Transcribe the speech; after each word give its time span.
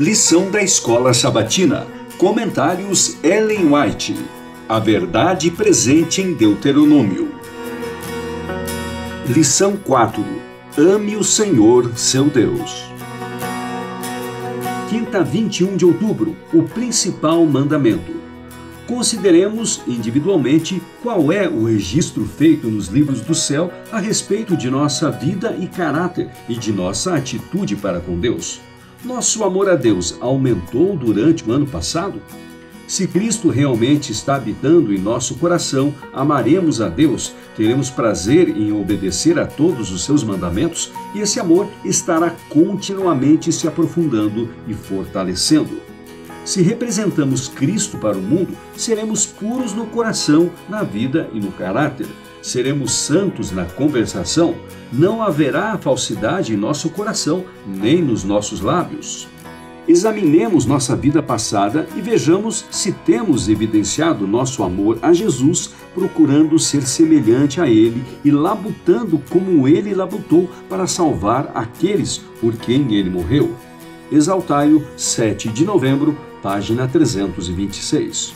Lição 0.00 0.50
da 0.50 0.62
Escola 0.62 1.12
Sabatina. 1.12 1.86
Comentários 2.16 3.22
Ellen 3.22 3.70
White. 3.70 4.16
A 4.66 4.78
verdade 4.78 5.50
presente 5.50 6.22
em 6.22 6.32
Deuteronômio. 6.32 7.34
Lição 9.28 9.76
4. 9.76 10.24
Ame 10.78 11.18
o 11.18 11.22
Senhor, 11.22 11.92
seu 11.98 12.30
Deus. 12.30 12.82
Quinta, 14.88 15.22
21 15.22 15.76
de 15.76 15.84
outubro. 15.84 16.34
O 16.50 16.62
principal 16.62 17.44
mandamento. 17.44 18.14
Consideremos 18.86 19.82
individualmente 19.86 20.80
qual 21.02 21.30
é 21.30 21.46
o 21.46 21.64
registro 21.64 22.24
feito 22.24 22.68
nos 22.68 22.88
livros 22.88 23.20
do 23.20 23.34
céu 23.34 23.70
a 23.92 24.00
respeito 24.00 24.56
de 24.56 24.70
nossa 24.70 25.10
vida 25.10 25.54
e 25.60 25.66
caráter 25.66 26.30
e 26.48 26.54
de 26.54 26.72
nossa 26.72 27.14
atitude 27.14 27.76
para 27.76 28.00
com 28.00 28.18
Deus. 28.18 28.62
Nosso 29.04 29.44
amor 29.44 29.66
a 29.70 29.76
Deus 29.76 30.18
aumentou 30.20 30.94
durante 30.94 31.48
o 31.48 31.52
ano 31.52 31.66
passado? 31.66 32.20
Se 32.86 33.06
Cristo 33.06 33.48
realmente 33.48 34.12
está 34.12 34.34
habitando 34.34 34.92
em 34.92 34.98
nosso 34.98 35.36
coração, 35.36 35.94
amaremos 36.12 36.82
a 36.82 36.88
Deus, 36.88 37.32
teremos 37.56 37.88
prazer 37.88 38.50
em 38.50 38.72
obedecer 38.72 39.38
a 39.38 39.46
todos 39.46 39.90
os 39.90 40.04
seus 40.04 40.22
mandamentos 40.22 40.92
e 41.14 41.20
esse 41.20 41.40
amor 41.40 41.66
estará 41.82 42.34
continuamente 42.50 43.50
se 43.52 43.66
aprofundando 43.66 44.50
e 44.68 44.74
fortalecendo. 44.74 45.89
Se 46.44 46.62
representamos 46.62 47.48
Cristo 47.48 47.98
para 47.98 48.16
o 48.16 48.22
mundo, 48.22 48.56
seremos 48.76 49.26
puros 49.26 49.72
no 49.74 49.86
coração, 49.86 50.50
na 50.68 50.82
vida 50.82 51.28
e 51.32 51.40
no 51.40 51.52
caráter. 51.52 52.06
Seremos 52.42 52.92
santos 52.92 53.52
na 53.52 53.66
conversação. 53.66 54.54
Não 54.92 55.22
haverá 55.22 55.76
falsidade 55.76 56.54
em 56.54 56.56
nosso 56.56 56.88
coração, 56.90 57.44
nem 57.66 58.02
nos 58.02 58.24
nossos 58.24 58.60
lábios. 58.60 59.28
Examinemos 59.86 60.66
nossa 60.66 60.94
vida 60.94 61.22
passada 61.22 61.86
e 61.96 62.00
vejamos 62.00 62.64
se 62.70 62.92
temos 62.92 63.48
evidenciado 63.48 64.26
nosso 64.26 64.62
amor 64.62 64.98
a 65.02 65.12
Jesus, 65.12 65.72
procurando 65.94 66.58
ser 66.58 66.82
semelhante 66.82 67.60
a 67.60 67.68
Ele 67.68 68.04
e 68.24 68.30
labutando 68.30 69.20
como 69.30 69.66
Ele 69.66 69.92
labutou 69.94 70.48
para 70.68 70.86
salvar 70.86 71.50
aqueles 71.54 72.18
por 72.40 72.54
quem 72.56 72.94
Ele 72.94 73.10
morreu. 73.10 73.54
Exaltai-o, 74.12 74.84
7 74.96 75.48
de 75.48 75.64
novembro, 75.64 76.16
página 76.42 76.88
326. 76.88 78.34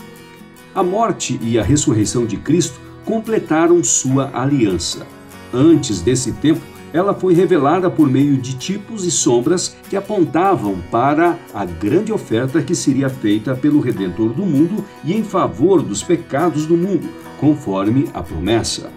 A 0.74 0.82
morte 0.82 1.38
e 1.42 1.58
a 1.58 1.62
ressurreição 1.62 2.26
de 2.26 2.36
Cristo 2.36 2.80
completaram 3.04 3.82
sua 3.84 4.30
aliança. 4.32 5.06
Antes 5.52 6.00
desse 6.00 6.32
tempo, 6.32 6.60
ela 6.92 7.12
foi 7.12 7.34
revelada 7.34 7.90
por 7.90 8.08
meio 8.08 8.36
de 8.36 8.56
tipos 8.56 9.04
e 9.04 9.10
sombras 9.10 9.76
que 9.90 9.96
apontavam 9.96 10.80
para 10.92 11.36
a 11.52 11.64
grande 11.64 12.12
oferta 12.12 12.62
que 12.62 12.74
seria 12.74 13.08
feita 13.08 13.54
pelo 13.54 13.80
Redentor 13.80 14.32
do 14.32 14.46
mundo 14.46 14.84
e 15.04 15.12
em 15.12 15.24
favor 15.24 15.82
dos 15.82 16.02
pecados 16.04 16.66
do 16.66 16.76
mundo, 16.76 17.08
conforme 17.40 18.08
a 18.14 18.22
promessa. 18.22 18.92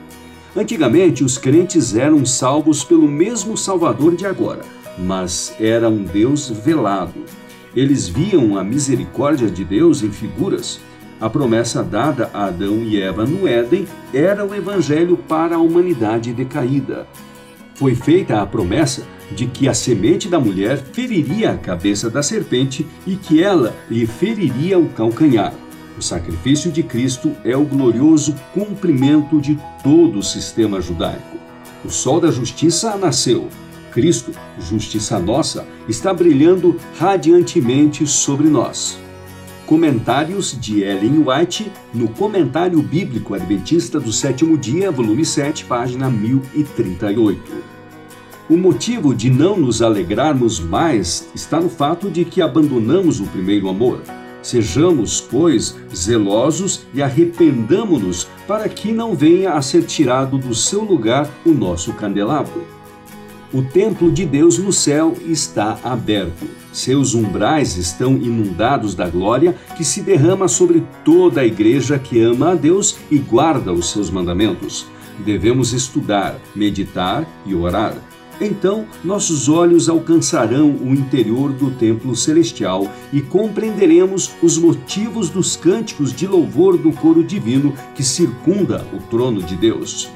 Antigamente, 0.55 1.23
os 1.23 1.37
crentes 1.37 1.95
eram 1.95 2.23
salvos 2.25 2.83
pelo 2.83 3.07
mesmo 3.07 3.57
Salvador 3.57 4.15
de 4.15 4.25
agora, 4.25 4.61
mas 4.97 5.53
era 5.59 5.89
um 5.89 6.03
Deus 6.03 6.49
velado. 6.49 7.25
Eles 7.77 8.09
viam 8.09 8.57
a 8.57 8.63
misericórdia 8.63 9.51
de 9.51 9.63
Deus 9.63 10.01
em 10.01 10.09
figuras. 10.09 10.79
A 11.21 11.29
promessa 11.29 11.83
dada 11.83 12.27
a 12.33 12.45
Adão 12.45 12.81
e 12.81 12.99
Eva 12.99 13.23
no 13.23 13.47
Éden 13.47 13.87
era 14.11 14.43
o 14.43 14.55
evangelho 14.55 15.15
para 15.15 15.57
a 15.57 15.59
humanidade 15.59 16.33
decaída. 16.33 17.07
Foi 17.75 17.93
feita 17.93 18.41
a 18.41 18.47
promessa 18.47 19.03
de 19.31 19.45
que 19.45 19.69
a 19.69 19.75
semente 19.75 20.27
da 20.27 20.39
mulher 20.39 20.79
feriria 20.91 21.51
a 21.51 21.57
cabeça 21.57 22.09
da 22.09 22.23
serpente 22.23 22.83
e 23.05 23.15
que 23.15 23.43
ela 23.43 23.75
lhe 23.91 24.07
feriria 24.07 24.79
o 24.79 24.89
calcanhar. 24.89 25.53
O 25.95 26.01
sacrifício 26.01 26.71
de 26.71 26.81
Cristo 26.81 27.31
é 27.43 27.55
o 27.55 27.63
glorioso 27.63 28.33
cumprimento 28.55 29.39
de 29.39 29.55
todo 29.83 30.17
o 30.17 30.23
sistema 30.23 30.81
judaico. 30.81 31.37
O 31.85 31.91
sol 31.91 32.19
da 32.19 32.31
justiça 32.31 32.97
nasceu, 32.97 33.49
Cristo, 33.97 34.31
justiça 34.59 35.17
nossa, 35.17 35.67
está 35.89 36.13
brilhando 36.13 36.79
radiantemente 36.99 38.05
sobre 38.05 38.47
nós. 38.47 38.99
Comentários 39.65 40.55
de 40.61 40.83
Ellen 40.83 41.25
White 41.25 41.71
no 41.95 42.07
Comentário 42.09 42.79
Bíblico 42.79 43.33
Adventista 43.33 43.99
do 43.99 44.13
Sétimo 44.13 44.55
Dia, 44.55 44.91
volume 44.91 45.25
7, 45.25 45.65
página 45.65 46.11
1038. 46.11 47.41
O 48.47 48.55
motivo 48.55 49.15
de 49.15 49.31
não 49.31 49.57
nos 49.57 49.81
alegrarmos 49.81 50.59
mais 50.59 51.27
está 51.33 51.59
no 51.59 51.67
fato 51.67 52.11
de 52.11 52.23
que 52.23 52.39
abandonamos 52.39 53.19
o 53.19 53.25
primeiro 53.25 53.67
amor. 53.67 54.03
Sejamos, 54.43 55.19
pois, 55.19 55.75
zelosos 55.91 56.85
e 56.93 57.01
arrependamo-nos 57.01 58.25
para 58.47 58.69
que 58.69 58.91
não 58.91 59.15
venha 59.15 59.53
a 59.53 59.61
ser 59.63 59.87
tirado 59.87 60.37
do 60.37 60.53
seu 60.53 60.83
lugar 60.83 61.27
o 61.43 61.49
nosso 61.49 61.93
candelabro. 61.93 62.76
O 63.53 63.61
templo 63.61 64.11
de 64.11 64.25
Deus 64.25 64.57
no 64.57 64.73
céu 64.73 65.15
está 65.25 65.79
aberto. 65.81 66.45
Seus 66.73 67.13
umbrais 67.13 67.77
estão 67.77 68.17
inundados 68.17 68.93
da 68.93 69.07
glória 69.07 69.55
que 69.77 69.85
se 69.85 70.01
derrama 70.01 70.49
sobre 70.49 70.83
toda 71.05 71.39
a 71.39 71.45
igreja 71.45 71.97
que 71.97 72.21
ama 72.21 72.51
a 72.51 72.55
Deus 72.55 72.97
e 73.09 73.17
guarda 73.17 73.71
os 73.71 73.89
seus 73.89 74.09
mandamentos. 74.09 74.85
Devemos 75.25 75.71
estudar, 75.71 76.37
meditar 76.53 77.25
e 77.45 77.55
orar. 77.55 77.95
Então, 78.39 78.85
nossos 79.01 79.47
olhos 79.47 79.87
alcançarão 79.87 80.69
o 80.69 80.93
interior 80.93 81.51
do 81.53 81.71
templo 81.71 82.15
celestial 82.17 82.91
e 83.13 83.21
compreenderemos 83.21 84.31
os 84.43 84.57
motivos 84.57 85.29
dos 85.29 85.55
cânticos 85.55 86.13
de 86.13 86.27
louvor 86.27 86.77
do 86.77 86.91
coro 86.91 87.23
divino 87.23 87.73
que 87.95 88.03
circunda 88.03 88.85
o 88.93 88.97
trono 89.09 89.41
de 89.41 89.55
Deus. 89.55 90.09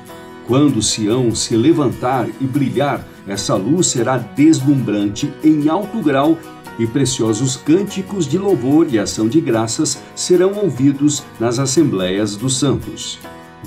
Quando 0.48 0.82
Sião 0.82 1.34
se 1.34 1.56
levantar 1.56 2.28
e 2.40 2.46
brilhar, 2.46 3.06
essa 3.28 3.56
luz 3.56 3.88
será 3.88 4.18
deslumbrante 4.18 5.32
em 5.44 5.70
alto 5.70 6.02
grau 6.02 6.38
e 6.80 6.88
preciosos 6.88 7.56
cânticos 7.56 8.28
de 8.28 8.38
louvor 8.38 8.88
e 8.92 8.98
ação 8.98 9.28
de 9.28 9.40
graças 9.40 10.02
serão 10.16 10.54
ouvidos 10.56 11.24
nas 11.40 11.60
assembleias 11.60 12.36
dos 12.36 12.58
santos. 12.58 13.20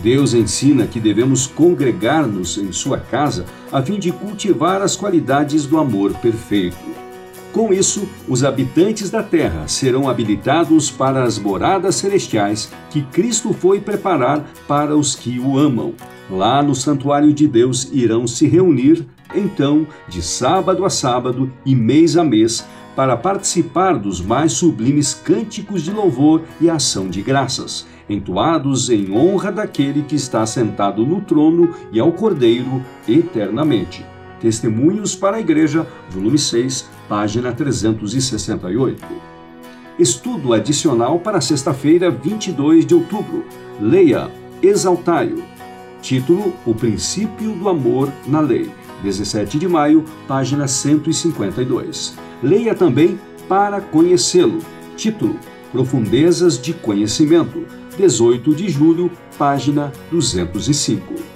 Deus 0.02 0.34
ensina 0.34 0.86
que 0.86 0.98
devemos 0.98 1.46
congregar-nos 1.46 2.58
em 2.58 2.72
sua 2.72 2.98
casa 2.98 3.46
a 3.72 3.80
fim 3.80 3.98
de 3.98 4.10
cultivar 4.10 4.82
as 4.82 4.96
qualidades 4.96 5.66
do 5.66 5.78
amor 5.78 6.12
perfeito. 6.14 6.76
Com 7.52 7.72
isso, 7.72 8.08
os 8.28 8.42
habitantes 8.42 9.10
da 9.10 9.22
terra 9.22 9.68
serão 9.68 10.08
habilitados 10.08 10.90
para 10.90 11.22
as 11.22 11.38
moradas 11.38 11.94
celestiais 11.94 12.72
que 12.90 13.02
Cristo 13.02 13.52
foi 13.52 13.80
preparar 13.80 14.44
para 14.66 14.96
os 14.96 15.14
que 15.14 15.38
o 15.38 15.56
amam. 15.56 15.94
Lá 16.30 16.62
no 16.62 16.74
santuário 16.74 17.32
de 17.32 17.46
Deus 17.46 17.90
irão 17.92 18.26
se 18.26 18.46
reunir, 18.46 19.06
então, 19.34 19.86
de 20.08 20.22
sábado 20.22 20.84
a 20.84 20.90
sábado 20.90 21.52
e 21.64 21.74
mês 21.74 22.16
a 22.16 22.24
mês, 22.24 22.66
para 22.96 23.16
participar 23.16 23.98
dos 23.98 24.20
mais 24.20 24.52
sublimes 24.52 25.12
cânticos 25.12 25.82
de 25.82 25.90
louvor 25.90 26.42
e 26.60 26.70
ação 26.70 27.08
de 27.08 27.20
graças, 27.22 27.86
entoados 28.08 28.88
em 28.88 29.10
honra 29.12 29.50
daquele 29.50 30.02
que 30.02 30.14
está 30.14 30.46
sentado 30.46 31.04
no 31.04 31.20
trono 31.20 31.74
e 31.92 31.98
ao 31.98 32.12
Cordeiro 32.12 32.82
eternamente. 33.08 34.04
Testemunhos 34.40 35.16
para 35.16 35.38
a 35.38 35.40
Igreja, 35.40 35.86
volume 36.10 36.38
6, 36.38 36.88
página 37.08 37.52
368. 37.52 39.04
Estudo 39.98 40.52
adicional 40.52 41.18
para 41.18 41.40
sexta-feira, 41.40 42.10
22 42.10 42.84
de 42.84 42.94
outubro. 42.94 43.44
Leia 43.80 44.30
Exaltai-o. 44.62 45.53
Título: 46.04 46.52
O 46.66 46.74
princípio 46.74 47.52
do 47.52 47.66
amor 47.66 48.12
na 48.26 48.38
lei. 48.38 48.70
17 49.02 49.58
de 49.58 49.66
maio, 49.66 50.04
página 50.28 50.68
152. 50.68 52.14
Leia 52.42 52.74
também 52.74 53.18
Para 53.48 53.80
conhecê-lo. 53.80 54.58
Título: 54.96 55.38
Profundezas 55.72 56.60
de 56.60 56.74
conhecimento. 56.74 57.64
18 57.96 58.54
de 58.54 58.68
julho, 58.68 59.10
página 59.38 59.90
205. 60.10 61.33